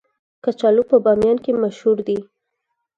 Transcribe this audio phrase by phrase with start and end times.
[0.43, 2.19] کچالو په بامیان کې مشهور دي